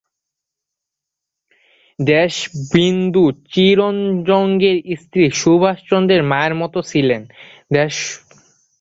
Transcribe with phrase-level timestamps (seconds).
[1.99, 7.21] দেশবিন্ধু চিত্তরঞ্জনের স্ত্রী সুভাষচন্দ্রের মায়ের মতো ছিলেন।